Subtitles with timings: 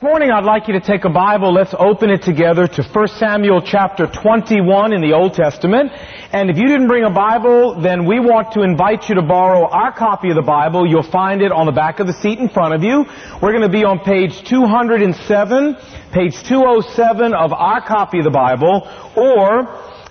[0.00, 3.08] This morning I'd like you to take a Bible, let's open it together to 1
[3.20, 5.92] Samuel chapter 21 in the Old Testament.
[6.32, 9.68] And if you didn't bring a Bible, then we want to invite you to borrow
[9.68, 10.88] our copy of the Bible.
[10.88, 13.04] You'll find it on the back of the seat in front of you.
[13.42, 15.76] We're going to be on page 207,
[16.14, 19.64] page 207 of our copy of the Bible, or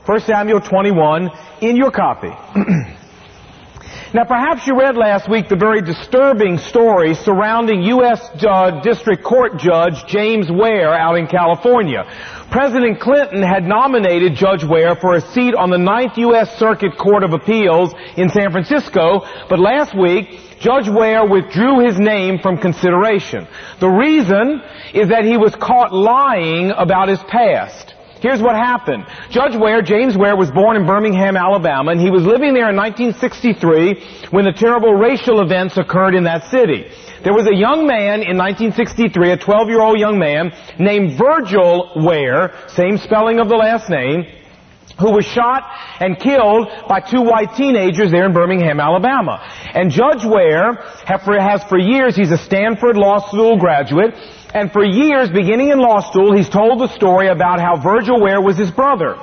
[0.05, 1.31] 1 Samuel 21
[1.61, 2.29] in your copy.
[4.11, 8.19] Now perhaps you read last week the very disturbing story surrounding U.S.
[8.41, 12.05] Uh, District Court Judge James Ware out in California.
[12.49, 16.57] President Clinton had nominated Judge Ware for a seat on the Ninth U.S.
[16.57, 22.39] Circuit Court of Appeals in San Francisco, but last week, Judge Ware withdrew his name
[22.39, 23.47] from consideration.
[23.79, 27.93] The reason is that he was caught lying about his past.
[28.21, 29.05] Here's what happened.
[29.29, 32.75] Judge Ware, James Ware, was born in Birmingham, Alabama, and he was living there in
[32.75, 36.91] 1963 when the terrible racial events occurred in that city.
[37.23, 42.97] There was a young man in 1963, a 12-year-old young man named Virgil Ware, same
[42.97, 44.25] spelling of the last name,
[44.99, 45.63] who was shot
[45.99, 49.39] and killed by two white teenagers there in Birmingham, Alabama.
[49.73, 50.73] And Judge Ware
[51.05, 54.13] has for years, he's a Stanford Law School graduate,
[54.53, 58.41] and for years, beginning in law school, he's told the story about how Virgil Ware
[58.41, 59.15] was his brother.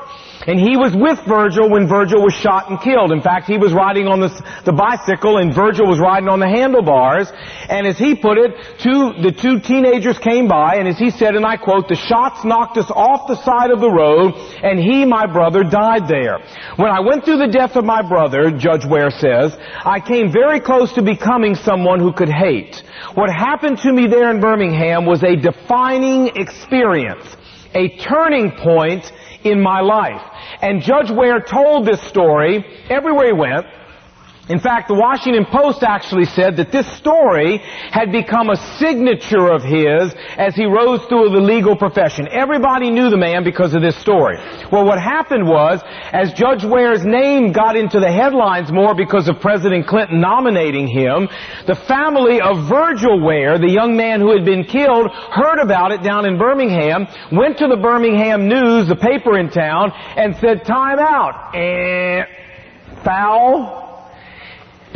[0.47, 3.11] And he was with Virgil when Virgil was shot and killed.
[3.11, 4.31] In fact, he was riding on the,
[4.65, 7.27] the bicycle and Virgil was riding on the handlebars.
[7.69, 11.35] And as he put it, two, the two teenagers came by and as he said,
[11.35, 15.05] and I quote, the shots knocked us off the side of the road and he,
[15.05, 16.39] my brother, died there.
[16.77, 20.61] When I went through the death of my brother, Judge Ware says, I came very
[20.61, 22.83] close to becoming someone who could hate.
[23.15, 27.27] What happened to me there in Birmingham was a defining experience,
[27.75, 29.11] a turning point
[29.47, 30.23] in my life.
[30.61, 33.67] And Judge Ware told this story everywhere he went.
[34.49, 37.59] In fact, the Washington Post actually said that this story
[37.91, 42.29] had become a signature of his as he rose through the legal profession.
[42.31, 44.39] Everybody knew the man because of this story.
[44.71, 49.41] Well, what happened was, as Judge Ware's name got into the headlines more because of
[49.41, 51.29] President Clinton nominating him,
[51.67, 56.05] the family of Virgil Ware, the young man who had been killed, heard about it
[56.05, 61.01] down in Birmingham, went to the Birmingham News, the paper in town, and said, time
[61.01, 61.53] out.
[61.53, 62.23] Eh,
[63.03, 63.86] foul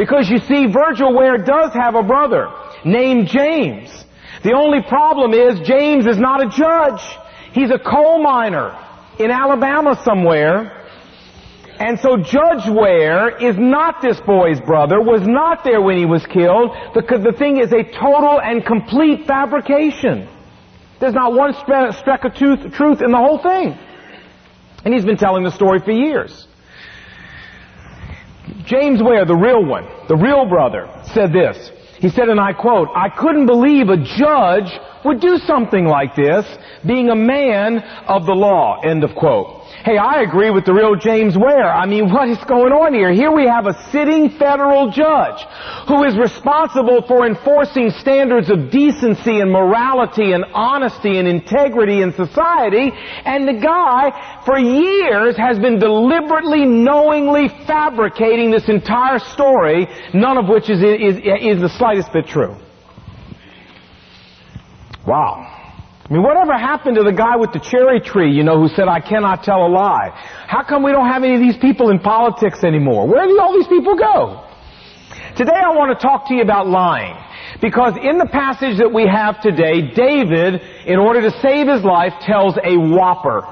[0.01, 2.51] because you see, Virgil Ware does have a brother
[2.87, 3.91] named James.
[4.43, 7.03] The only problem is James is not a judge.
[7.53, 8.75] He's a coal miner
[9.19, 10.87] in Alabama somewhere.
[11.79, 16.25] And so Judge Ware is not this boy's brother, was not there when he was
[16.25, 20.27] killed, because the thing is a total and complete fabrication.
[20.99, 23.77] There's not one speck of truth in the whole thing.
[24.83, 26.47] And he's been telling the story for years.
[28.65, 31.71] James Ware, the real one, the real brother, said this.
[31.99, 34.71] He said, and I quote, I couldn't believe a judge
[35.05, 36.47] would do something like this,
[36.87, 37.79] being a man
[38.09, 39.60] of the law, end of quote.
[39.83, 41.73] Hey, I agree with the real James Ware.
[41.73, 43.15] I mean, what is going on here?
[43.15, 45.41] Here we have a sitting federal judge
[45.89, 52.13] who is responsible for enforcing standards of decency and morality and honesty and integrity in
[52.13, 52.93] society,
[53.25, 60.47] and the guy, for years, has been deliberately, knowingly fabricating this entire story, none of
[60.47, 62.55] which is, is, is the slightest bit true.
[65.07, 65.50] Wow.
[66.11, 68.89] I mean, whatever happened to the guy with the cherry tree, you know, who said,
[68.89, 70.11] I cannot tell a lie?
[70.49, 73.07] How come we don't have any of these people in politics anymore?
[73.07, 74.45] Where do all these people go?
[75.37, 77.15] Today I want to talk to you about lying.
[77.63, 82.15] Because in the passage that we have today, David, in order to save his life,
[82.27, 83.47] tells a whopper.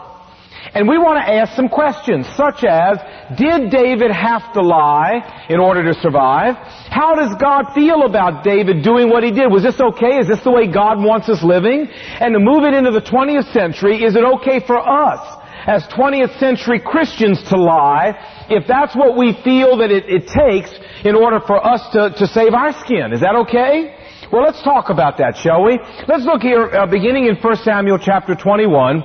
[0.74, 2.98] And we want to ask some questions, such as,
[3.36, 6.56] did David have to lie in order to survive?
[6.90, 9.50] How does God feel about David doing what he did?
[9.50, 10.18] Was this okay?
[10.18, 11.88] Is this the way God wants us living?
[12.20, 15.20] And to move it into the 20th century, is it okay for us
[15.66, 18.16] as 20th century Christians to lie
[18.48, 20.70] if that's what we feel that it, it takes
[21.04, 23.12] in order for us to, to save our skin?
[23.12, 23.94] Is that okay?
[24.30, 25.78] Well, let's talk about that, shall we?
[26.06, 29.02] Let's look here, uh, beginning in 1 Samuel chapter 21.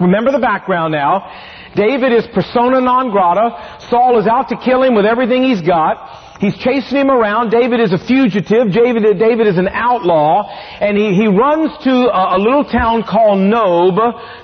[0.00, 1.30] Remember the background now.
[1.76, 3.78] David is persona non grata.
[3.90, 6.22] Saul is out to kill him with everything he's got.
[6.40, 7.50] He's chasing him around.
[7.50, 8.72] David is a fugitive.
[8.72, 10.50] David, David is an outlaw.
[10.80, 13.94] And he, he runs to a, a little town called Nob,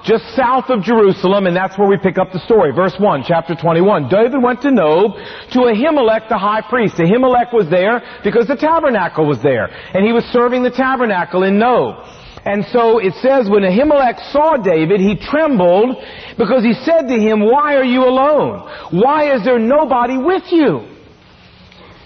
[0.04, 2.72] just south of Jerusalem, and that's where we pick up the story.
[2.72, 4.08] Verse 1, chapter 21.
[4.08, 5.14] David went to Nob
[5.52, 6.94] to Ahimelech the high priest.
[6.96, 9.66] Ahimelech was there because the tabernacle was there.
[9.66, 12.06] And he was serving the tabernacle in Nob.
[12.44, 15.96] And so it says when Ahimelech saw David, he trembled
[16.38, 18.66] because he said to him, Why are you alone?
[18.92, 20.88] Why is there nobody with you?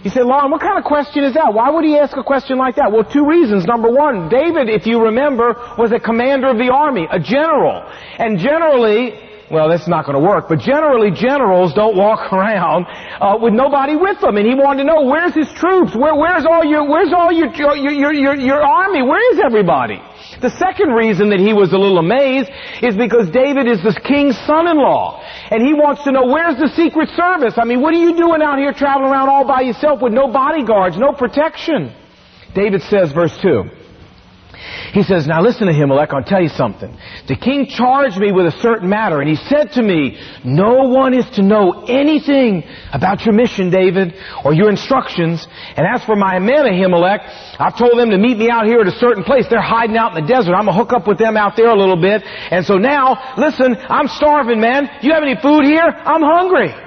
[0.03, 1.55] He said, Lon, what kind of question is that?
[1.55, 2.93] Why would he ask a question like that?
[2.93, 3.65] Well, two reasons.
[3.65, 7.81] Number one, David, if you remember, was a commander of the army, a general.
[8.19, 9.17] And generally,
[9.51, 12.85] well, that's not going to work, but generally generals don't walk around
[13.17, 14.37] uh, with nobody with them.
[14.37, 15.97] And he wanted to know, where's his troops?
[15.97, 19.01] Where, where's all your, where's all your, your, your, your, your army?
[19.01, 20.03] Where is everybody?
[20.45, 22.51] The second reason that he was a little amazed
[22.83, 25.25] is because David is the king's son-in-law.
[25.51, 27.55] And he wants to know, where's the secret service?
[27.57, 30.29] I mean, what are you doing out here traveling around all by yourself with no
[30.29, 31.97] bodyguards, no protection?
[32.55, 33.71] David says, verse 2,
[34.93, 36.97] he says, now listen to him, Ahimelech, I'll tell you something.
[37.29, 41.15] The king charged me with a certain matter, and he said to me, no one
[41.15, 44.15] is to know anything about your mission, David,
[44.45, 45.47] or your instructions.
[45.77, 48.89] And as for my men, Ahimelech, I've told them to meet me out here at
[48.89, 49.47] a certain place.
[49.49, 50.55] They're hiding out in the desert.
[50.55, 52.23] I'm gonna hook up with them out there a little bit.
[52.25, 54.89] And so now, listen, I'm starving, man.
[55.03, 55.85] You have any food here?
[55.85, 56.84] I'm hungry.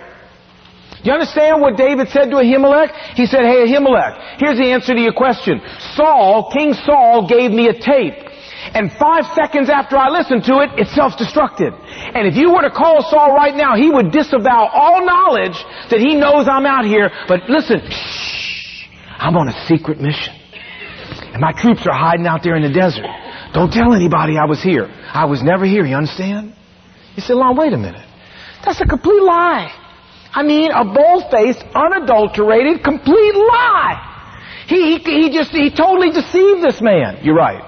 [1.07, 2.91] You understand what David said to Ahimelech?
[3.15, 5.61] He said, hey Ahimelech, here's the answer to your question.
[5.95, 8.27] Saul, King Saul gave me a tape.
[8.75, 11.71] And five seconds after I listened to it, it self-destructed.
[12.11, 15.55] And if you were to call Saul right now, he would disavow all knowledge
[15.89, 17.09] that he knows I'm out here.
[17.29, 18.83] But listen, shh,
[19.17, 20.35] I'm on a secret mission.
[21.31, 23.07] And my troops are hiding out there in the desert.
[23.53, 24.91] Don't tell anybody I was here.
[24.91, 26.53] I was never here, you understand?
[27.15, 28.05] You say, Lon, wait a minute.
[28.65, 29.85] That's a complete lie.
[30.33, 34.03] I mean, a bold-faced, unadulterated, complete lie.
[34.67, 37.19] He, he, he just, he totally deceived this man.
[37.23, 37.63] You're right.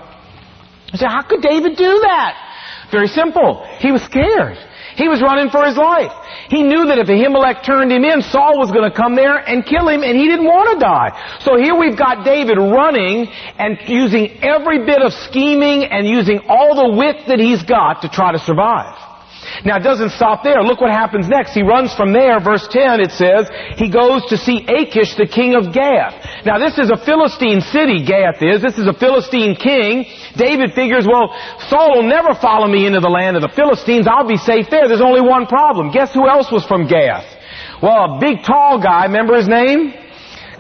[0.92, 2.88] I said, how could David do that?
[2.92, 3.66] Very simple.
[3.80, 4.58] He was scared.
[4.96, 6.12] He was running for his life.
[6.50, 9.64] He knew that if Ahimelech turned him in, Saul was going to come there and
[9.66, 11.40] kill him, and he didn't want to die.
[11.40, 13.28] So here we've got David running
[13.58, 18.10] and using every bit of scheming and using all the wit that he's got to
[18.10, 18.98] try to survive.
[19.66, 20.64] Now it doesn't stop there.
[20.64, 21.54] Look what happens next.
[21.54, 25.56] He runs from there, verse 10 it says, he goes to see Achish, the king
[25.56, 26.16] of Gath.
[26.46, 28.62] Now this is a Philistine city, Gath is.
[28.62, 30.06] This is a Philistine king.
[30.36, 31.36] David figures, well,
[31.68, 34.08] Saul will never follow me into the land of the Philistines.
[34.08, 34.88] I'll be safe there.
[34.88, 35.92] There's only one problem.
[35.92, 37.28] Guess who else was from Gath?
[37.82, 39.94] Well, a big tall guy, remember his name?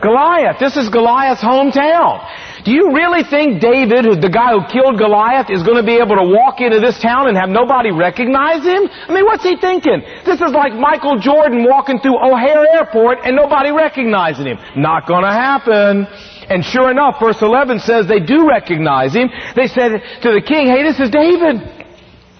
[0.01, 0.59] Goliath.
[0.59, 2.23] This is Goliath's hometown.
[2.65, 6.15] Do you really think David, the guy who killed Goliath, is going to be able
[6.19, 8.83] to walk into this town and have nobody recognize him?
[9.07, 10.03] I mean, what's he thinking?
[10.25, 14.59] This is like Michael Jordan walking through O'Hare Airport and nobody recognizing him.
[14.75, 16.07] Not going to happen.
[16.49, 19.29] And sure enough, verse 11 says they do recognize him.
[19.55, 21.78] They said to the king, hey, this is David.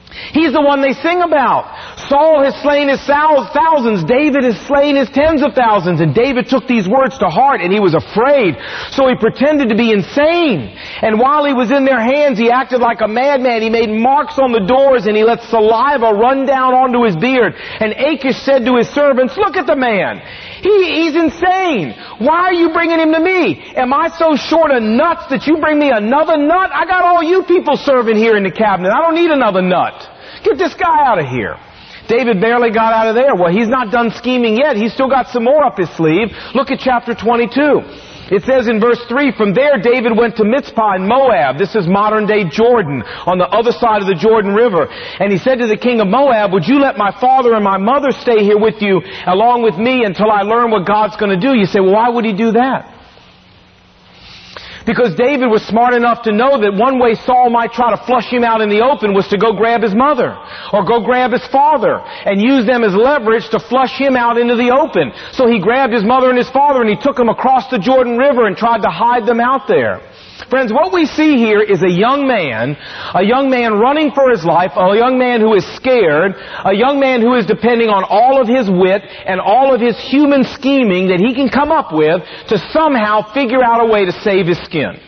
[0.10, 1.70] He's the one they sing about.
[2.10, 4.04] Saul has slain his thousands.
[4.04, 6.02] David has slain his tens of thousands.
[6.02, 8.58] And David took these words to heart and he was afraid.
[8.90, 10.74] So he pretended to be insane.
[11.06, 13.62] And while he was in their hands, he acted like a madman.
[13.62, 17.54] He made marks on the doors and he let saliva run down onto his beard.
[17.54, 20.26] And Achish said to his servants, look at the man.
[20.62, 21.96] He, he's insane.
[22.20, 23.74] Why are you bringing him to me?
[23.76, 26.70] Am I so short of nuts that you bring me another nut?
[26.74, 28.92] I got all you people serving here in the cabinet.
[28.92, 29.96] I don't need another nut.
[30.44, 31.58] Get this guy out of here.
[32.08, 33.36] David barely got out of there.
[33.36, 34.76] Well, he's not done scheming yet.
[34.76, 36.30] He's still got some more up his sleeve.
[36.56, 38.09] Look at chapter 22.
[38.32, 41.58] It says in verse 3, from there David went to Mizpah in Moab.
[41.58, 44.86] This is modern day Jordan, on the other side of the Jordan River.
[44.86, 47.78] And he said to the king of Moab, would you let my father and my
[47.78, 51.42] mother stay here with you, along with me, until I learn what God's going to
[51.42, 51.58] do?
[51.58, 52.99] You say, well, why would he do that?
[54.90, 58.26] Because David was smart enough to know that one way Saul might try to flush
[58.26, 60.34] him out in the open was to go grab his mother
[60.74, 64.56] or go grab his father and use them as leverage to flush him out into
[64.56, 65.14] the open.
[65.32, 68.18] So he grabbed his mother and his father and he took them across the Jordan
[68.18, 70.02] River and tried to hide them out there.
[70.48, 72.78] Friends, what we see here is a young man,
[73.14, 77.00] a young man running for his life, a young man who is scared, a young
[77.00, 81.08] man who is depending on all of his wit and all of his human scheming
[81.10, 84.60] that he can come up with to somehow figure out a way to save his
[84.64, 85.00] skin.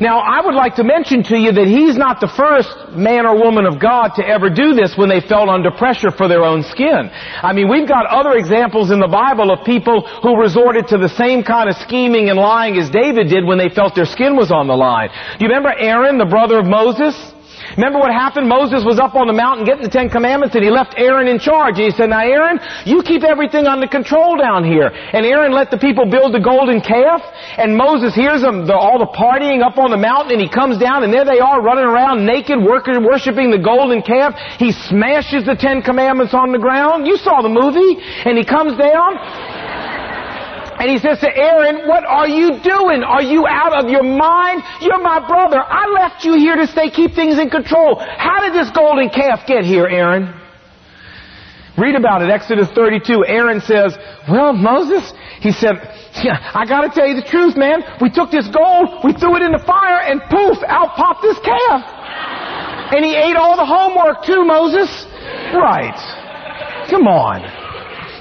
[0.00, 3.38] Now, I would like to mention to you that he's not the first man or
[3.38, 6.62] woman of God to ever do this when they felt under pressure for their own
[6.62, 7.10] skin.
[7.42, 11.08] I mean, we've got other examples in the Bible of people who resorted to the
[11.08, 14.50] same kind of scheming and lying as David did when they felt their skin was
[14.50, 15.10] on the line.
[15.38, 17.14] Do you remember Aaron, the brother of Moses?
[17.76, 18.48] Remember what happened?
[18.48, 21.38] Moses was up on the mountain getting the Ten Commandments and he left Aaron in
[21.38, 21.80] charge.
[21.80, 24.88] And he said, now Aaron, you keep everything under control down here.
[24.88, 27.22] And Aaron let the people build the golden calf
[27.58, 30.78] and Moses hears them, the, all the partying up on the mountain and he comes
[30.78, 34.34] down and there they are running around naked working, worshiping the golden calf.
[34.58, 37.06] He smashes the Ten Commandments on the ground.
[37.06, 38.00] You saw the movie.
[38.24, 39.18] And he comes down
[40.78, 43.02] and he says to Aaron, what are you doing?
[43.02, 44.62] Are you out of your mind?
[44.80, 45.60] You're my brother.
[45.60, 47.96] I left you here to stay, keep things in control.
[47.96, 50.34] How did this golden calf get here, Aaron?
[51.76, 53.24] Read about it, Exodus 32.
[53.26, 53.96] Aaron says,
[54.30, 55.74] well, Moses, he said,
[56.22, 57.82] yeah, I gotta tell you the truth, man.
[58.00, 61.38] We took this gold, we threw it in the fire, and poof, out popped this
[61.40, 61.82] calf.
[62.94, 64.86] And he ate all the homework too, Moses.
[65.50, 65.98] Right.
[66.90, 67.42] Come on.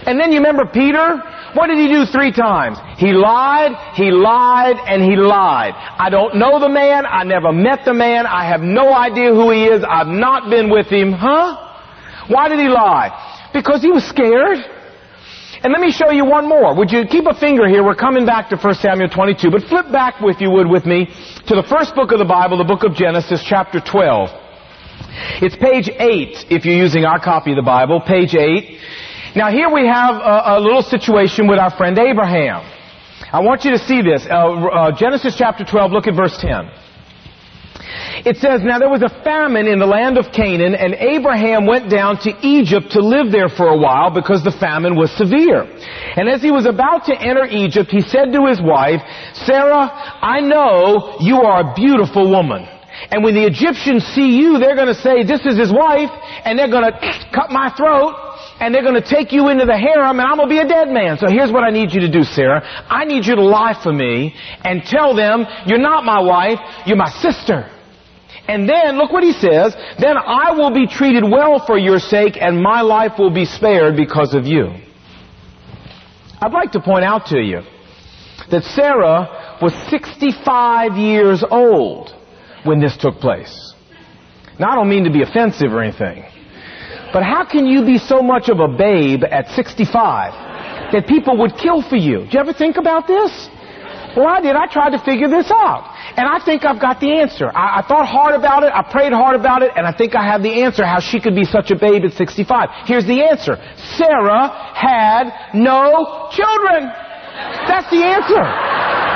[0.07, 1.21] And then you remember Peter?
[1.53, 2.77] What did he do three times?
[2.97, 5.73] He lied, he lied, and he lied.
[5.75, 9.51] I don't know the man, I never met the man, I have no idea who
[9.51, 11.11] he is, I've not been with him.
[11.13, 11.57] Huh?
[12.27, 13.49] Why did he lie?
[13.53, 14.57] Because he was scared.
[15.63, 16.75] And let me show you one more.
[16.75, 17.83] Would you keep a finger here?
[17.83, 21.05] We're coming back to 1 Samuel 22, but flip back, if you would, with me
[21.47, 24.29] to the first book of the Bible, the book of Genesis, chapter 12.
[25.41, 28.79] It's page 8, if you're using our copy of the Bible, page 8.
[29.35, 32.69] Now here we have a, a little situation with our friend Abraham.
[33.31, 34.27] I want you to see this.
[34.29, 36.69] Uh, uh, Genesis chapter 12, look at verse 10.
[38.29, 41.89] It says, Now there was a famine in the land of Canaan, and Abraham went
[41.89, 45.65] down to Egypt to live there for a while because the famine was severe.
[45.65, 49.01] And as he was about to enter Egypt, he said to his wife,
[49.33, 49.89] Sarah,
[50.21, 52.69] I know you are a beautiful woman.
[53.09, 56.13] And when the Egyptians see you, they're going to say, this is his wife,
[56.45, 58.22] and they're going to cut my throat,
[58.59, 60.67] and they're going to take you into the harem, and I'm going to be a
[60.67, 61.17] dead man.
[61.17, 62.61] So here's what I need you to do, Sarah.
[62.89, 66.97] I need you to lie for me and tell them, you're not my wife, you're
[66.97, 67.69] my sister.
[68.47, 72.37] And then, look what he says, then I will be treated well for your sake
[72.39, 74.69] and my life will be spared because of you.
[76.41, 77.61] I'd like to point out to you
[78.51, 82.13] that Sarah was 65 years old
[82.65, 83.73] when this took place.
[84.59, 86.25] Now I don't mean to be offensive or anything,
[87.13, 91.55] but how can you be so much of a babe at 65 that people would
[91.57, 92.25] kill for you?
[92.25, 93.49] Do you ever think about this?
[94.17, 94.55] Well, I did.
[94.55, 95.89] I tried to figure this out.
[96.17, 97.49] And I think I've got the answer.
[97.49, 100.23] I, I, thought hard about it, I prayed hard about it, and I think I
[100.23, 102.69] have the answer how she could be such a babe at 65.
[102.85, 103.57] Here's the answer.
[103.97, 106.93] Sarah had no children.
[107.65, 108.43] That's the answer.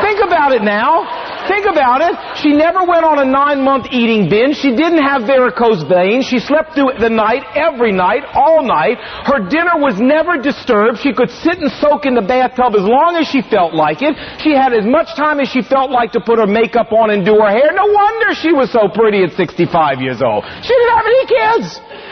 [0.02, 1.06] Think about it now.
[1.48, 2.14] Think about it.
[2.44, 4.58] She never went on a nine month eating binge.
[4.58, 6.28] She didn't have varicose veins.
[6.28, 9.00] She slept through the night, every night, all night.
[9.26, 11.00] Her dinner was never disturbed.
[11.00, 14.16] She could sit and soak in the bathtub as long as she felt like it.
[14.44, 17.24] She had as much time as she felt like to put her makeup on and
[17.24, 17.72] do her hair.
[17.72, 20.44] No wonder she was so pretty at 65 years old.
[20.62, 21.68] She didn't have any kids.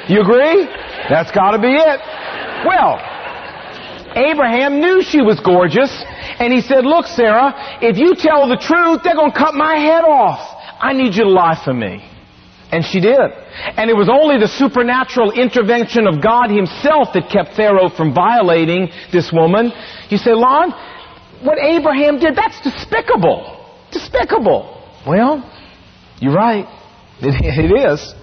[0.08, 0.64] You agree?
[1.10, 2.00] That's gotta be it.
[2.66, 2.98] Well,
[4.16, 5.92] Abraham knew she was gorgeous,
[6.40, 9.76] and he said, look, Sarah, if you tell the truth, they're going to cut my
[9.76, 10.40] head off.
[10.80, 12.04] I need you to lie for me.
[12.72, 13.32] And she did.
[13.78, 18.90] And it was only the supernatural intervention of God himself that kept Pharaoh from violating
[19.14, 19.72] this woman.
[20.10, 20.72] You say, Lon,
[21.42, 23.64] what Abraham did, that's despicable.
[23.92, 24.82] Despicable.
[25.08, 25.46] Well,
[26.20, 26.66] you're right.
[27.22, 28.14] It, it is.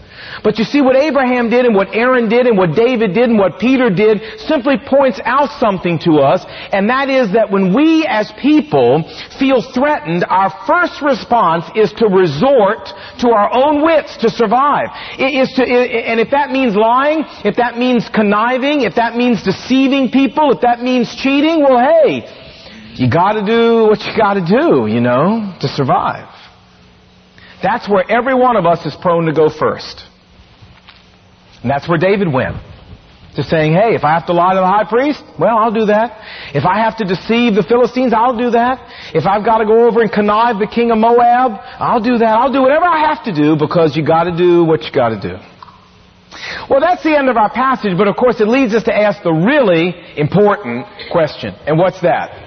[0.42, 3.38] But you see what Abraham did and what Aaron did and what David did and
[3.38, 8.06] what Peter did simply points out something to us, and that is that when we
[8.08, 9.04] as people
[9.38, 14.88] feel threatened, our first response is to resort to our own wits to survive.
[15.18, 19.42] It is to, and if that means lying, if that means conniving, if that means
[19.42, 22.26] deceiving people, if that means cheating, well hey,
[22.94, 26.28] you gotta do what you gotta do, you know, to survive.
[27.62, 30.04] That's where every one of us is prone to go first.
[31.62, 32.56] And that's where David went.
[33.36, 35.86] To saying, hey, if I have to lie to the high priest, well, I'll do
[35.86, 36.20] that.
[36.52, 38.76] If I have to deceive the Philistines, I'll do that.
[39.14, 42.36] If I've got to go over and connive the king of Moab, I'll do that.
[42.36, 45.40] I'll do whatever I have to do because you gotta do what you gotta do.
[46.68, 49.22] Well, that's the end of our passage, but of course it leads us to ask
[49.22, 51.54] the really important question.
[51.66, 52.41] And what's that?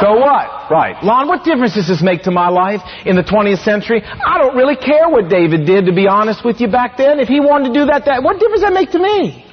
[0.00, 0.70] So what?
[0.70, 0.96] Right.
[1.04, 4.02] Lon, what difference does this make to my life in the 20th century?
[4.02, 7.20] I don't really care what David did, to be honest with you, back then.
[7.20, 9.44] If he wanted to do that, that, what difference does that make to me?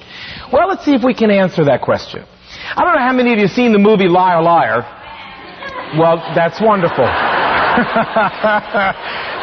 [0.51, 2.25] Well, let's see if we can answer that question.
[2.75, 4.83] I don't know how many of you have seen the movie Liar Liar.
[5.97, 7.03] Well, that's wonderful.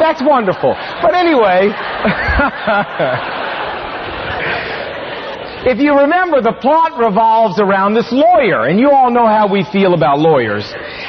[0.01, 0.77] that's wonderful.
[1.01, 1.73] But anyway,
[5.67, 9.67] If you remember, the plot revolves around this lawyer, and you all know how we
[9.73, 10.63] feel about lawyers.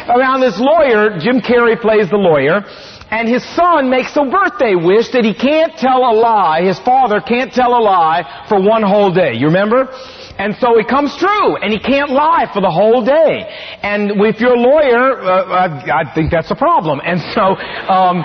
[0.10, 2.66] Around this lawyer, Jim Carrey plays the lawyer,
[3.12, 7.22] and his son makes a birthday wish that he can't tell a lie, his father
[7.22, 9.34] can't tell a lie for one whole day.
[9.34, 9.86] You remember?
[10.40, 13.46] And so it comes true, and he can't lie for the whole day.
[13.84, 17.02] And if you're a lawyer, uh, I, I think that's a problem.
[17.06, 17.54] And so,
[17.86, 18.24] um,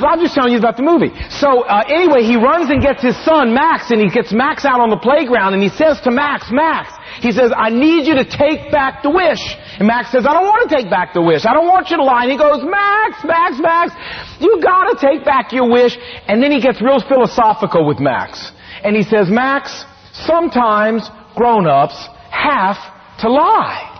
[0.00, 1.12] I'm just telling you about the movie.
[1.30, 4.80] So uh, anyway, he runs and gets his son Max, and he gets Max out
[4.80, 8.24] on the playground, and he says to Max, Max, he says, I need you to
[8.24, 9.42] take back the wish.
[9.78, 11.46] And Max says, I don't want to take back the wish.
[11.46, 12.24] I don't want you to lie.
[12.24, 13.92] And he goes, Max, Max, Max,
[14.40, 15.96] you got to take back your wish.
[16.26, 19.84] And then he gets real philosophical with Max, and he says, Max,
[20.14, 22.76] Sometimes grown-ups have
[23.20, 23.93] to lie.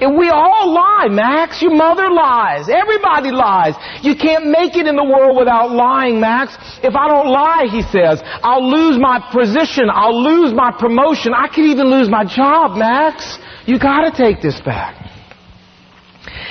[0.00, 1.60] And we all lie, Max.
[1.60, 2.68] Your mother lies.
[2.68, 3.74] Everybody lies.
[4.02, 6.56] You can't make it in the world without lying, Max.
[6.82, 9.90] If I don't lie, he says, I'll lose my position.
[9.90, 11.34] I'll lose my promotion.
[11.34, 13.38] I could even lose my job, Max.
[13.66, 14.94] You gotta take this back.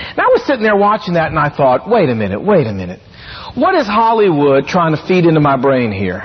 [0.10, 2.74] And I was sitting there watching that and I thought, wait a minute, wait a
[2.74, 3.00] minute.
[3.56, 6.22] What is Hollywood trying to feed into my brain here?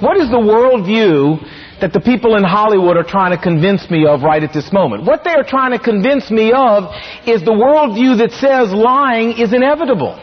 [0.00, 1.40] What is the worldview
[1.80, 5.04] that the people in Hollywood are trying to convince me of right at this moment.
[5.04, 6.84] What they are trying to convince me of
[7.26, 10.16] is the worldview that says lying is inevitable.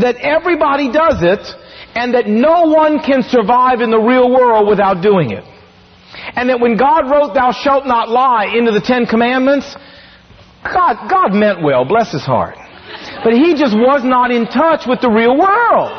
[0.00, 1.42] That everybody does it,
[1.94, 5.44] and that no one can survive in the real world without doing it.
[6.36, 9.74] And that when God wrote thou shalt not lie into the Ten Commandments,
[10.62, 12.56] God, God meant well, bless his heart.
[13.24, 15.90] But he just was not in touch with the real world.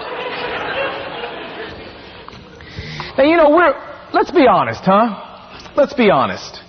[3.18, 5.72] Now, you know, we're, Let's be honest, huh?
[5.76, 6.62] Let's be honest.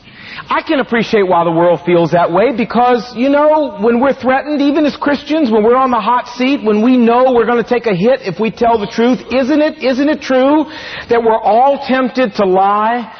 [0.50, 4.62] I can appreciate why the world feels that way because, you know, when we're threatened,
[4.62, 7.68] even as Christians, when we're on the hot seat, when we know we're going to
[7.68, 10.64] take a hit if we tell the truth, isn't it, isn't it true
[11.09, 13.12] that we're all tempted to lie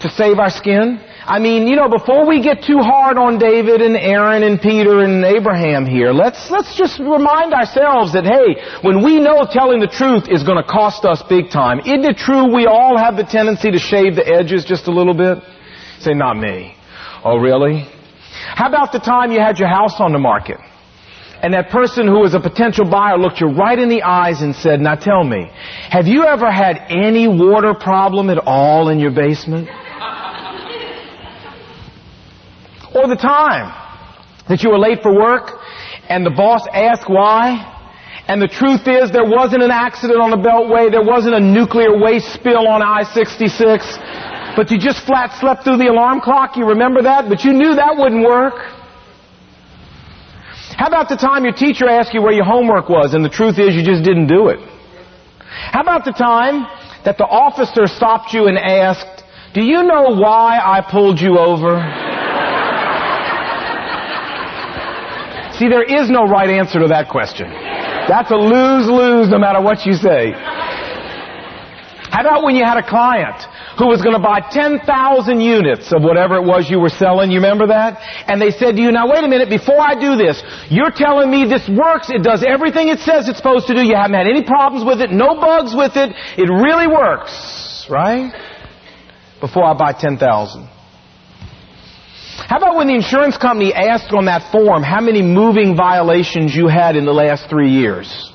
[0.00, 1.00] to save our skin?
[1.32, 5.00] I mean, you know, before we get too hard on David and Aaron and Peter
[5.00, 9.88] and Abraham here, let's, let's just remind ourselves that, hey, when we know telling the
[9.88, 13.24] truth is going to cost us big time, isn't it true we all have the
[13.24, 15.38] tendency to shave the edges just a little bit?
[16.00, 16.76] Say, not me.
[17.24, 17.88] Oh, really?
[18.52, 20.58] How about the time you had your house on the market?
[21.40, 24.54] And that person who was a potential buyer looked you right in the eyes and
[24.54, 25.50] said, now tell me,
[25.88, 29.70] have you ever had any water problem at all in your basement?
[32.94, 33.72] Or the time
[34.48, 35.58] that you were late for work
[36.08, 37.68] and the boss asked why.
[38.28, 40.90] And the truth is there wasn't an accident on the Beltway.
[40.90, 44.56] There wasn't a nuclear waste spill on I-66.
[44.56, 46.56] But you just flat slept through the alarm clock.
[46.56, 47.28] You remember that?
[47.28, 48.54] But you knew that wouldn't work.
[50.76, 53.58] How about the time your teacher asked you where your homework was and the truth
[53.58, 54.58] is you just didn't do it?
[55.48, 56.66] How about the time
[57.04, 59.24] that the officer stopped you and asked,
[59.54, 62.11] do you know why I pulled you over?
[65.62, 67.46] See, there is no right answer to that question.
[67.46, 70.34] That's a lose-lose no matter what you say.
[72.10, 73.38] How about when you had a client
[73.78, 74.82] who was going to buy 10,000
[75.38, 77.30] units of whatever it was you were selling?
[77.30, 78.02] You remember that?
[78.26, 81.30] And they said to you, now wait a minute, before I do this, you're telling
[81.30, 84.26] me this works, it does everything it says it's supposed to do, you haven't had
[84.26, 86.10] any problems with it, no bugs with it,
[86.42, 88.34] it really works, right?
[89.38, 90.71] Before I buy 10,000.
[92.48, 96.68] How about when the insurance company asked on that form how many moving violations you
[96.68, 98.32] had in the last three years?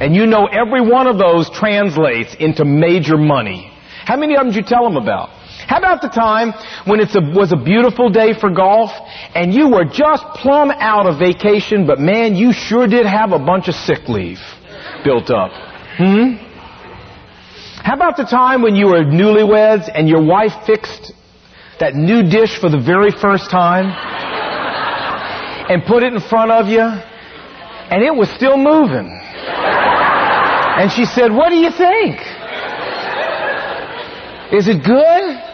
[0.00, 3.70] And you know every one of those translates into major money.
[4.04, 5.28] How many of them did you tell them about?
[5.68, 6.52] How about the time
[6.86, 8.90] when it was a beautiful day for golf
[9.34, 13.38] and you were just plumb out of vacation, but man, you sure did have a
[13.38, 14.40] bunch of sick leave
[15.04, 15.50] built up.
[15.98, 16.34] Hmm?
[17.82, 21.12] How about the time when you were newlyweds and your wife fixed
[21.80, 23.86] that new dish for the very first time
[25.70, 26.80] and put it in front of you
[27.90, 29.10] and it was still moving.
[29.10, 32.20] And she said, what do you think?
[34.52, 35.46] Is it good?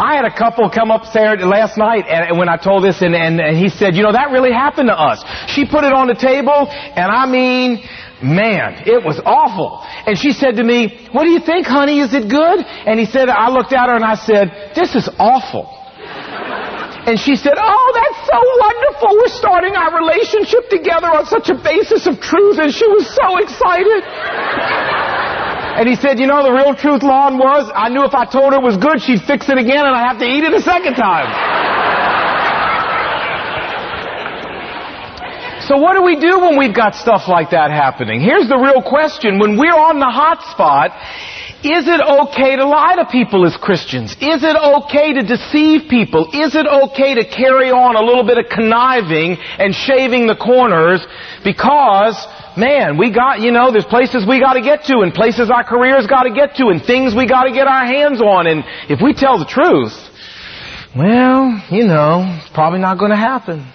[0.00, 3.14] I had a couple come up Saturday last night, and when I told this, and,
[3.14, 5.24] and, and he said, you know, that really happened to us.
[5.50, 7.82] She put it on the table, and I mean,
[8.22, 9.82] man, it was awful.
[10.06, 12.00] And she said to me, what do you think, honey?
[12.00, 12.60] Is it good?
[12.64, 15.74] And he said, I looked at her and I said, this is awful.
[17.08, 19.16] And she said, oh, that's so wonderful.
[19.16, 22.58] We're starting our relationship together on such a basis of truth.
[22.58, 24.04] And she was so excited.
[25.78, 28.52] And he said, you know, the real truth, Lon, was I knew if I told
[28.52, 30.60] her it was good, she'd fix it again and I'd have to eat it a
[30.60, 31.77] second time.
[35.68, 38.22] So what do we do when we've got stuff like that happening?
[38.22, 39.38] Here's the real question.
[39.38, 40.96] When we're on the hot spot,
[41.60, 44.12] is it okay to lie to people as Christians?
[44.16, 46.32] Is it okay to deceive people?
[46.32, 51.04] Is it okay to carry on a little bit of conniving and shaving the corners
[51.44, 52.16] because,
[52.56, 56.06] man, we got, you know, there's places we gotta get to and places our careers
[56.06, 59.38] gotta get to and things we gotta get our hands on and if we tell
[59.38, 59.92] the truth,
[60.96, 63.68] well, you know, it's probably not gonna happen.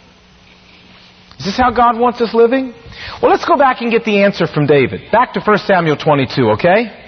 [1.39, 2.73] Is this how God wants us living?
[3.21, 5.11] Well, let's go back and get the answer from David.
[5.11, 7.02] Back to 1 Samuel 22, okay?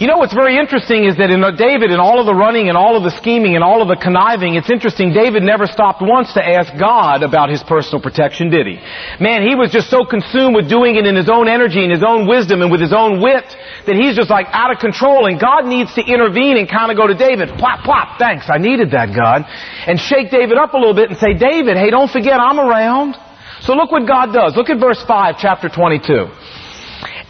[0.00, 2.76] You know what's very interesting is that in David and all of the running and
[2.78, 6.32] all of the scheming and all of the conniving, it's interesting David never stopped once
[6.32, 8.80] to ask God about his personal protection, did he?
[9.20, 12.00] Man, he was just so consumed with doing it in his own energy and his
[12.00, 13.44] own wisdom and with his own wit
[13.84, 16.96] that he's just like out of control and God needs to intervene and kind of
[16.96, 19.44] go to David, plop, plop, thanks, I needed that God,
[19.84, 23.20] and shake David up a little bit and say, David, hey, don't forget I'm around.
[23.68, 24.56] So look what God does.
[24.56, 26.24] Look at verse 5, chapter 22.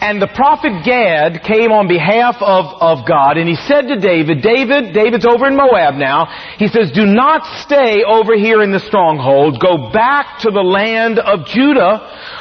[0.01, 4.41] And the prophet Gad came on behalf of, of God and he said to David,
[4.41, 6.25] David, David's over in Moab now,
[6.57, 9.61] he says, do not stay over here in the stronghold.
[9.61, 12.01] Go back to the land of Judah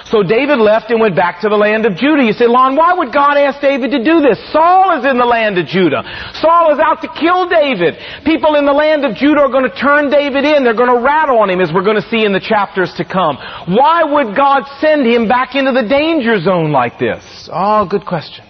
[0.10, 2.24] so David left and went back to the land of Judah.
[2.24, 4.42] You say, Lon, why would God ask David to do this?
[4.52, 6.02] Saul is in the land of Judah.
[6.42, 7.94] Saul is out to kill David.
[8.26, 10.64] People in the land of Judah are going to turn David in.
[10.64, 13.06] They're going to rat on him as we're going to see in the chapters to
[13.06, 13.38] come.
[13.70, 17.22] Why would God send him back into the danger zone like this?
[17.54, 18.46] Oh, good question.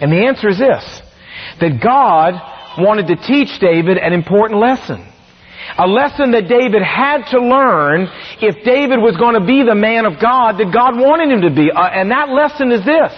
[0.00, 1.02] And the answer is this,
[1.60, 2.38] that God
[2.78, 5.07] wanted to teach David an important lesson.
[5.76, 8.08] A lesson that David had to learn
[8.40, 11.50] if David was going to be the man of God that God wanted him to
[11.50, 11.70] be.
[11.70, 13.12] Uh, and that lesson is this.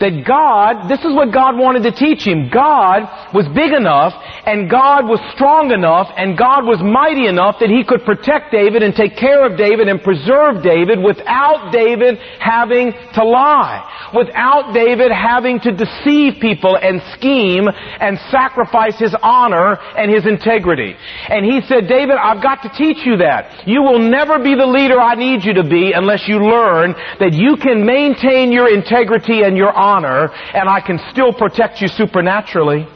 [0.00, 2.48] That God, this is what God wanted to teach him.
[2.48, 3.04] God
[3.36, 4.16] was big enough
[4.48, 8.80] and God was strong enough and God was mighty enough that he could protect David
[8.80, 13.84] and take care of David and preserve David without David having to lie.
[14.16, 20.96] Without David having to deceive people and scheme and sacrifice his honor and his integrity.
[21.28, 23.68] And he said, David, I've got to teach you that.
[23.68, 27.36] You will never be the leader I need you to be unless you learn that
[27.36, 32.86] you can maintain your integrity and your honor and I can still protect you supernaturally.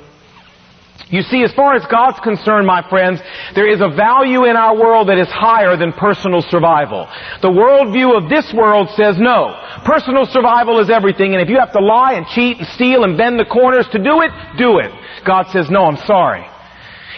[1.11, 3.21] You see, as far as God's concerned, my friends,
[3.55, 7.07] there is a value in our world that is higher than personal survival.
[7.43, 9.55] The worldview of this world says no.
[9.85, 13.19] Personal survival is everything, and if you have to lie and cheat and steal and
[13.19, 14.91] bend the corners to do it, do it.
[15.27, 16.47] God says, no, I'm sorry.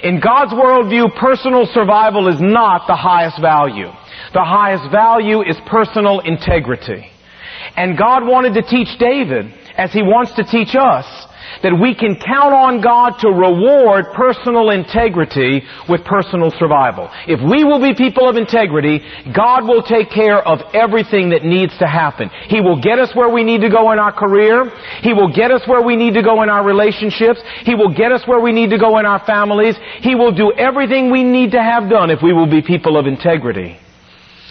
[0.03, 3.89] In God's worldview, personal survival is not the highest value.
[4.33, 7.11] The highest value is personal integrity.
[7.77, 11.07] And God wanted to teach David, as He wants to teach us,
[11.63, 17.11] that we can count on God to reward personal integrity with personal survival.
[17.27, 19.01] If we will be people of integrity,
[19.33, 22.31] God will take care of everything that needs to happen.
[22.49, 24.71] He will get us where we need to go in our career.
[25.03, 27.41] He will get us where we need to go in our relationships.
[27.65, 29.77] He will get us where we need to go in our families.
[30.01, 33.07] He will do everything we need to have done if we will be people of
[33.07, 33.79] integrity.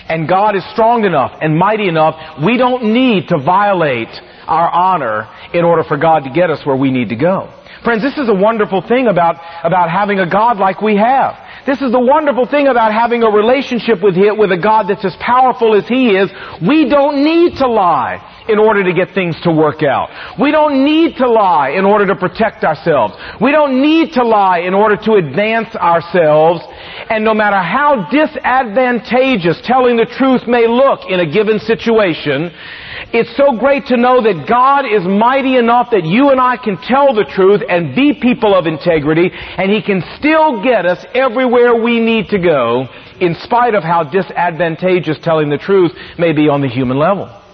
[0.07, 4.09] And God is strong enough and mighty enough, we don't need to violate
[4.47, 7.51] our honor in order for God to get us where we need to go.
[7.83, 11.37] Friends, this is a wonderful thing about, about having a God like we have.
[11.65, 15.15] This is the wonderful thing about having a relationship with, with a God that's as
[15.19, 16.29] powerful as He is.
[16.67, 20.09] We don't need to lie in order to get things to work out.
[20.39, 23.13] We don't need to lie in order to protect ourselves.
[23.41, 26.61] We don't need to lie in order to advance ourselves.
[27.09, 32.51] And no matter how disadvantageous telling the truth may look in a given situation,
[33.13, 36.77] it's so great to know that God is mighty enough that you and I can
[36.77, 41.75] tell the truth and be people of integrity, and He can still get us everywhere
[41.75, 42.87] we need to go,
[43.19, 47.44] in spite of how disadvantageous telling the truth may be on the human level.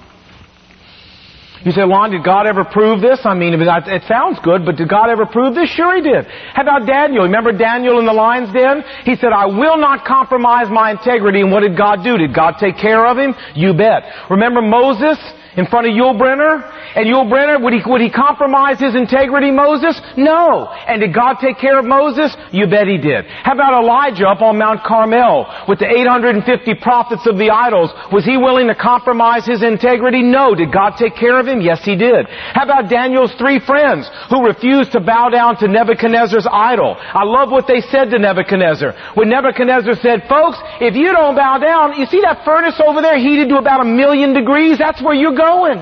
[1.63, 3.19] You say, Lon, did God ever prove this?
[3.23, 5.69] I mean, it sounds good, but did God ever prove this?
[5.69, 6.25] Sure He did.
[6.53, 7.23] How about Daniel?
[7.23, 8.83] Remember Daniel in the lion's den?
[9.05, 11.41] He said, I will not compromise my integrity.
[11.41, 12.17] And what did God do?
[12.17, 13.35] Did God take care of him?
[13.55, 14.03] You bet.
[14.29, 15.17] Remember Moses?
[15.57, 16.63] In front of Yul Brynner?
[16.95, 19.99] And Yul Brynner, would he, would he compromise his integrity, Moses?
[20.17, 20.67] No.
[20.67, 22.35] And did God take care of Moses?
[22.51, 23.25] You bet he did.
[23.25, 27.91] How about Elijah up on Mount Carmel with the 850 prophets of the idols?
[28.11, 30.21] Was he willing to compromise his integrity?
[30.21, 30.55] No.
[30.55, 31.61] Did God take care of him?
[31.61, 32.27] Yes, he did.
[32.27, 36.95] How about Daniel's three friends who refused to bow down to Nebuchadnezzar's idol?
[36.99, 39.15] I love what they said to Nebuchadnezzar.
[39.15, 43.17] When Nebuchadnezzar said, folks, if you don't bow down, you see that furnace over there
[43.17, 44.77] heated to about a million degrees?
[44.77, 45.79] That's where you're going?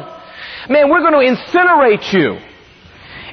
[0.69, 2.39] Man, we're going to incinerate you.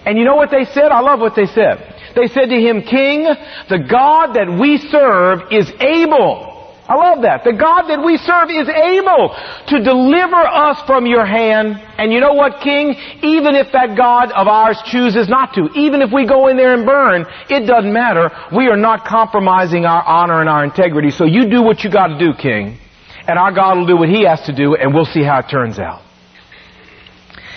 [0.04, 0.90] And you know what they said?
[0.90, 1.94] I love what they said.
[2.14, 3.24] They said to him, King,
[3.68, 6.54] the God that we serve is able.
[6.88, 7.42] I love that.
[7.42, 9.34] The God that we serve is able
[9.66, 11.82] to deliver us from your hand.
[11.98, 12.94] And you know what, King?
[13.22, 16.74] Even if that God of ours chooses not to, even if we go in there
[16.74, 18.30] and burn, it doesn't matter.
[18.54, 21.10] We are not compromising our honor and our integrity.
[21.10, 22.78] So you do what you got to do, King.
[23.26, 25.48] And our God will do what He has to do, and we'll see how it
[25.50, 26.05] turns out.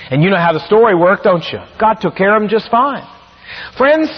[0.09, 1.59] And you know how the story worked, don't you?
[1.79, 3.07] God took care of them just fine.
[3.77, 4.09] Friends,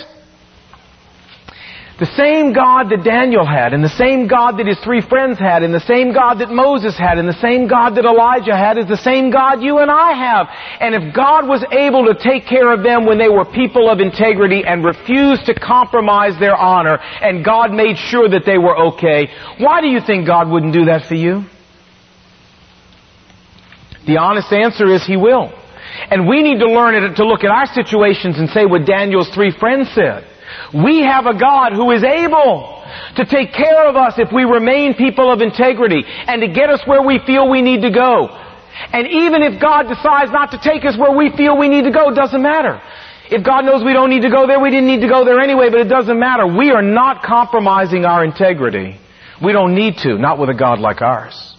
[2.01, 5.61] The same God that Daniel had, and the same God that his three friends had,
[5.61, 8.87] and the same God that Moses had, and the same God that Elijah had is
[8.87, 10.47] the same God you and I have.
[10.81, 13.99] And if God was able to take care of them when they were people of
[13.99, 19.29] integrity and refused to compromise their honor, and God made sure that they were okay,
[19.59, 21.45] why do you think God wouldn't do that for you?
[24.07, 25.53] The honest answer is He will.
[26.09, 29.51] And we need to learn to look at our situations and say what Daniel's three
[29.51, 30.27] friends said.
[30.73, 32.83] We have a God who is able
[33.15, 36.81] to take care of us if we remain people of integrity and to get us
[36.85, 38.27] where we feel we need to go.
[38.91, 41.91] And even if God decides not to take us where we feel we need to
[41.91, 42.81] go, it doesn't matter.
[43.29, 45.39] If God knows we don't need to go there, we didn't need to go there
[45.39, 46.45] anyway, but it doesn't matter.
[46.47, 48.99] We are not compromising our integrity.
[49.43, 51.55] We don't need to, not with a God like ours.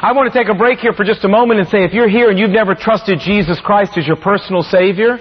[0.00, 2.08] I want to take a break here for just a moment and say if you're
[2.08, 5.18] here and you've never trusted Jesus Christ as your personal Savior,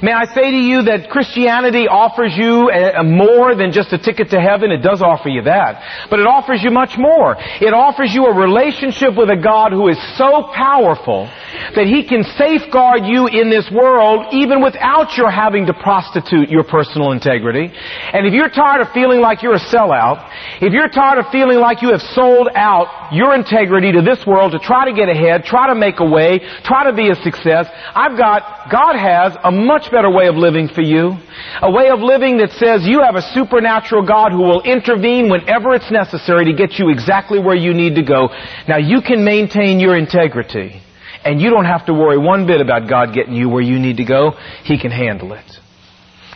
[0.00, 3.98] may I say to you that Christianity offers you a, a more than just a
[3.98, 4.70] ticket to heaven.
[4.70, 6.08] It does offer you that.
[6.08, 7.36] But it offers you much more.
[7.60, 11.28] It offers you a relationship with a God who is so powerful
[11.76, 16.64] that He can safeguard you in this world even without your having to prostitute your
[16.64, 17.68] personal integrity.
[18.12, 20.32] And if you're tired of feeling like you're a sellout,
[20.62, 24.52] if you're tired of feeling like you have sold out your integrity to this world
[24.52, 27.66] to try to get ahead, try to make a way, try to be a success,
[27.94, 31.16] I've got, God has a much better way of living for you.
[31.62, 35.74] A way of living that says you have a supernatural God who will intervene whenever
[35.74, 38.28] it's necessary to get you exactly where you need to go.
[38.68, 40.80] Now you can maintain your integrity.
[41.24, 43.96] And you don't have to worry one bit about God getting you where you need
[43.96, 44.32] to go.
[44.64, 45.63] He can handle it.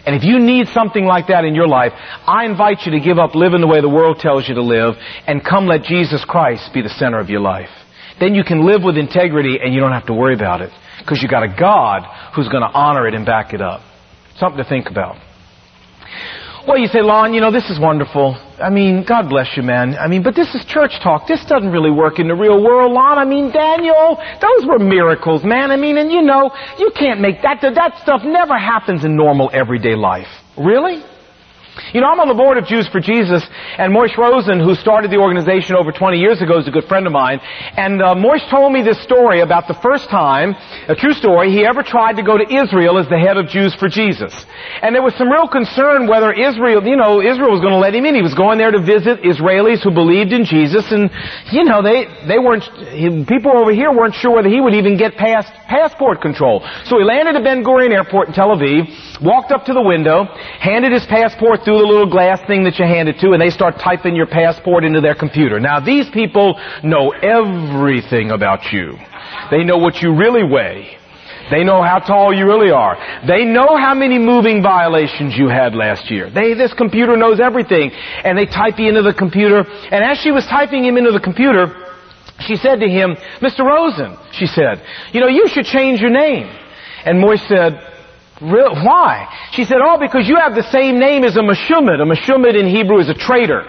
[0.08, 1.92] And if you need something like that in your life,
[2.26, 4.94] I invite you to give up living the way the world tells you to live
[5.26, 7.68] and come let Jesus Christ be the center of your life.
[8.18, 11.22] Then you can live with integrity and you don't have to worry about it because
[11.22, 13.82] you got a God who's going to honor it and back it up.
[14.38, 15.16] Something to think about.
[16.68, 18.36] Well, you say, Lon, you know, this is wonderful.
[18.62, 19.96] I mean, God bless you, man.
[19.96, 21.26] I mean, but this is church talk.
[21.26, 23.16] This doesn't really work in the real world, Lon.
[23.16, 25.70] I mean, Daniel, those were miracles, man.
[25.70, 29.48] I mean, and you know, you can't make that, that stuff never happens in normal
[29.50, 30.28] everyday life.
[30.58, 31.02] Really?
[31.92, 33.44] You know, I'm on the board of Jews for Jesus,
[33.78, 37.06] and Moish Rosen, who started the organization over 20 years ago, is a good friend
[37.06, 37.40] of mine.
[37.76, 40.56] And uh, Moish told me this story about the first time,
[40.88, 43.74] a true story, he ever tried to go to Israel as the head of Jews
[43.78, 44.34] for Jesus.
[44.82, 47.94] And there was some real concern whether Israel, you know, Israel was going to let
[47.94, 48.14] him in.
[48.14, 51.10] He was going there to visit Israelis who believed in Jesus, and
[51.52, 52.66] you know, they they weren't.
[53.30, 56.66] People over here weren't sure whether he would even get past passport control.
[56.84, 60.24] So he landed at Ben Gurion Airport in Tel Aviv, walked up to the window,
[60.58, 63.50] handed his passport through the little glass thing that you hand it to and they
[63.50, 65.60] start typing your passport into their computer.
[65.60, 68.96] Now these people know everything about you.
[69.50, 70.96] They know what you really weigh.
[71.50, 72.96] They know how tall you really are.
[73.26, 76.30] They know how many moving violations you had last year.
[76.30, 77.90] They, this computer knows everything.
[78.24, 79.60] And they type you into the computer.
[79.60, 81.68] And as she was typing him into the computer,
[82.40, 83.60] she said to him, Mr.
[83.60, 86.48] Rosen, she said, you know, you should change your name.
[87.04, 87.87] And Moish said,
[88.40, 89.28] Real, why?
[89.52, 92.00] She said, oh, because you have the same name as a Meshumad.
[92.00, 93.64] A Meshumad in Hebrew is a traitor.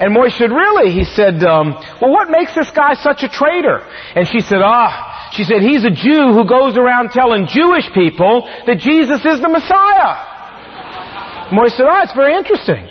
[0.00, 0.92] And Moish said, really?
[0.92, 3.80] He said, um, well, what makes this guy such a traitor?
[4.14, 8.48] And she said, ah, she said, he's a Jew who goes around telling Jewish people
[8.66, 11.50] that Jesus is the Messiah.
[11.50, 12.88] Moish said, oh, it's very interesting.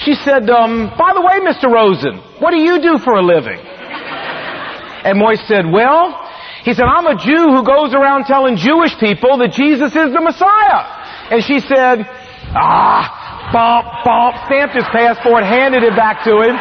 [0.00, 1.72] She said, um, by the way, Mr.
[1.72, 3.58] Rosen, what do you do for a living?
[3.58, 6.27] And Moish said, well,
[6.68, 10.20] he said, I'm a Jew who goes around telling Jewish people that Jesus is the
[10.20, 10.84] Messiah.
[11.32, 12.04] And she said,
[12.52, 16.60] ah, bump, bump, stamped his passport, handed it back to him.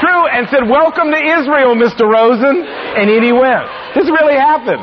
[0.00, 2.08] True, and said, welcome to Israel, Mr.
[2.08, 2.64] Rosen.
[2.64, 3.68] And in he went.
[3.92, 4.80] This really happened.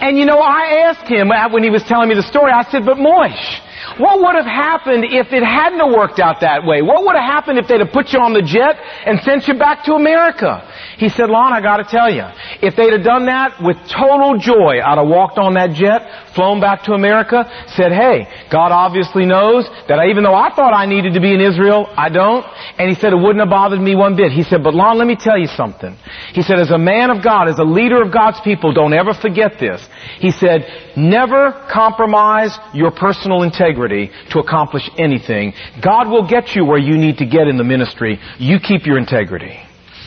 [0.00, 2.88] And you know, I asked him when he was telling me the story, I said,
[2.88, 3.60] but Moish,
[3.98, 6.82] what would have happened if it hadn't worked out that way?
[6.82, 9.54] What would have happened if they'd have put you on the jet and sent you
[9.54, 10.62] back to America?
[10.98, 12.24] He said, Lon, I gotta tell you,
[12.62, 16.60] if they'd have done that with total joy, I'd have walked on that jet, flown
[16.60, 17.42] back to America,
[17.74, 21.34] said, hey, God obviously knows that I, even though I thought I needed to be
[21.34, 22.46] in Israel, I don't.
[22.78, 24.30] And he said, it wouldn't have bothered me one bit.
[24.30, 25.98] He said, but Lon, let me tell you something.
[26.32, 29.14] He said, as a man of God, as a leader of God's people, don't ever
[29.14, 29.82] forget this.
[30.20, 35.54] He said, never compromise your personal integrity to accomplish anything.
[35.82, 38.20] God will get you where you need to get in the ministry.
[38.38, 39.58] You keep your integrity.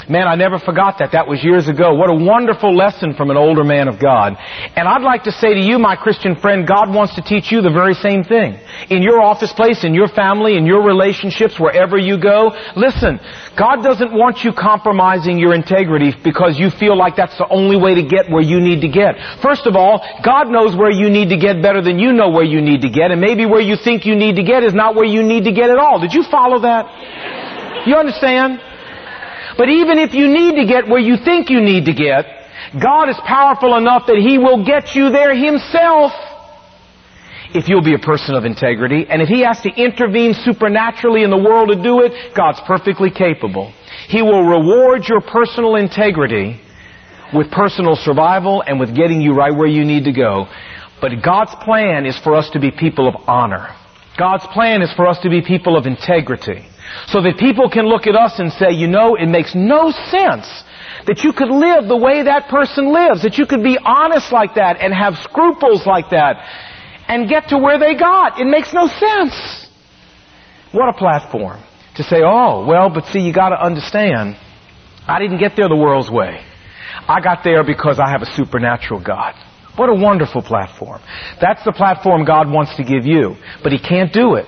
[0.09, 1.11] Man, I never forgot that.
[1.13, 1.93] That was years ago.
[1.93, 4.35] What a wonderful lesson from an older man of God.
[4.75, 7.61] And I'd like to say to you, my Christian friend, God wants to teach you
[7.61, 8.57] the very same thing.
[8.89, 13.19] In your office place, in your family, in your relationships, wherever you go, listen,
[13.57, 17.95] God doesn't want you compromising your integrity because you feel like that's the only way
[17.95, 19.15] to get where you need to get.
[19.41, 22.45] First of all, God knows where you need to get better than you know where
[22.45, 24.95] you need to get, and maybe where you think you need to get is not
[24.95, 25.99] where you need to get at all.
[25.99, 27.85] Did you follow that?
[27.85, 28.61] You understand?
[29.62, 32.26] But even if you need to get where you think you need to get,
[32.82, 36.13] God is powerful enough that He will get you there Himself
[37.54, 39.06] if you'll be a person of integrity.
[39.08, 43.12] And if He has to intervene supernaturally in the world to do it, God's perfectly
[43.12, 43.71] capable.
[44.08, 46.60] He will reward your personal integrity
[47.32, 50.47] with personal survival and with getting you right where you need to go.
[51.02, 53.76] But God's plan is for us to be people of honor.
[54.17, 56.65] God's plan is for us to be people of integrity.
[57.08, 60.47] So that people can look at us and say, you know, it makes no sense
[61.08, 64.56] that you could live the way that person lives, that you could be honest like
[64.56, 66.38] that and have scruples like that
[67.08, 68.39] and get to where they got.
[68.39, 69.67] It makes no sense.
[70.71, 71.62] What a platform
[71.95, 74.38] to say, oh, well, but see, you gotta understand,
[75.08, 76.45] I didn't get there the world's way.
[77.08, 79.34] I got there because I have a supernatural God.
[79.75, 81.01] What a wonderful platform.
[81.41, 83.36] That's the platform God wants to give you.
[83.63, 84.47] But He can't do it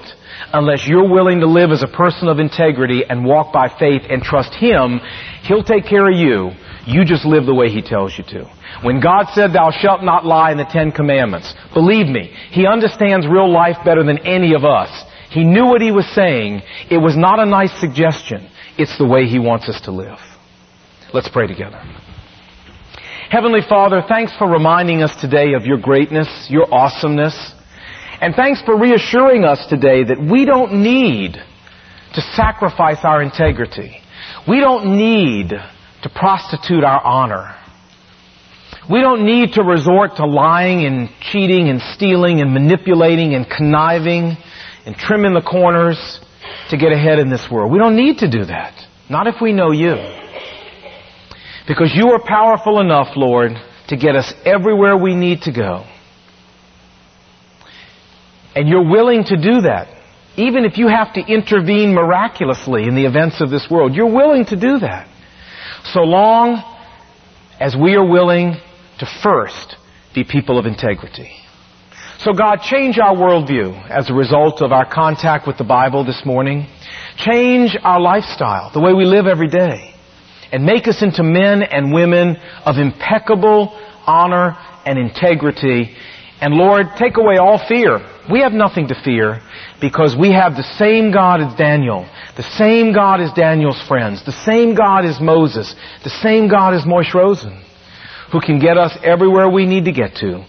[0.52, 4.22] unless you're willing to live as a person of integrity and walk by faith and
[4.22, 5.00] trust Him,
[5.44, 6.52] He'll take care of you.
[6.86, 8.46] You just live the way He tells you to.
[8.84, 13.28] When God said, thou shalt not lie in the Ten Commandments, believe me, He understands
[13.28, 14.90] real life better than any of us.
[15.30, 16.62] He knew what He was saying.
[16.90, 18.50] It was not a nice suggestion.
[18.78, 20.20] It's the way He wants us to live.
[21.14, 21.82] Let's pray together.
[23.30, 27.53] Heavenly Father, thanks for reminding us today of your greatness, your awesomeness,
[28.24, 34.00] and thanks for reassuring us today that we don't need to sacrifice our integrity.
[34.48, 37.54] We don't need to prostitute our honor.
[38.90, 44.38] We don't need to resort to lying and cheating and stealing and manipulating and conniving
[44.86, 46.22] and trimming the corners
[46.70, 47.74] to get ahead in this world.
[47.74, 48.74] We don't need to do that.
[49.10, 49.96] Not if we know you.
[51.68, 53.52] Because you are powerful enough, Lord,
[53.90, 55.86] to get us everywhere we need to go.
[58.56, 59.88] And you're willing to do that.
[60.36, 64.46] Even if you have to intervene miraculously in the events of this world, you're willing
[64.46, 65.08] to do that.
[65.86, 66.64] So long
[67.60, 68.56] as we are willing
[69.00, 69.76] to first
[70.14, 71.32] be people of integrity.
[72.20, 76.22] So God, change our worldview as a result of our contact with the Bible this
[76.26, 76.68] morning.
[77.18, 79.94] Change our lifestyle, the way we live every day.
[80.52, 85.98] And make us into men and women of impeccable honor and integrity.
[86.44, 88.02] And Lord, take away all fear
[88.32, 89.42] we have nothing to fear
[89.82, 94.32] because we have the same God as Daniel, the same God as Daniel's friends, the
[94.32, 97.62] same God as Moses, the same God as Moshe Rosen,
[98.32, 100.46] who can get us everywhere we need to get to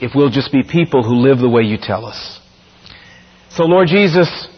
[0.00, 2.40] if we'll just be people who live the way you tell us.
[3.50, 4.48] So Lord Jesus,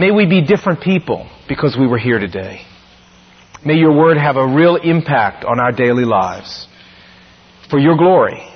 [0.00, 2.62] may we be different people because we were here today.
[3.64, 6.66] May your word have a real impact on our daily lives
[7.70, 8.55] for your glory.